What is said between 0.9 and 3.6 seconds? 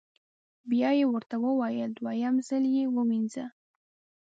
یې ورته وویل: دویم ځل یې ووینځه.